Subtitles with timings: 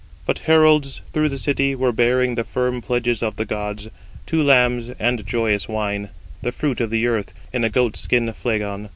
[0.25, 3.87] But heralds through the city were bearing the firm pledges of the gods,
[4.25, 6.09] two lambs and joyous wine,
[6.41, 8.89] the fruit of the earth, in a goat skin flagon.